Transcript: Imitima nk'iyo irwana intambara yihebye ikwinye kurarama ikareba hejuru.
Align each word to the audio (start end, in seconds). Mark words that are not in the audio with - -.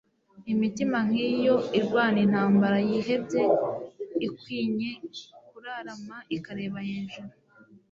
Imitima 0.53 0.97
nk'iyo 1.07 1.55
irwana 1.79 2.17
intambara 2.25 2.77
yihebye 2.89 3.43
ikwinye 4.27 4.89
kurarama 5.49 6.17
ikareba 6.35 6.79
hejuru. 6.89 7.33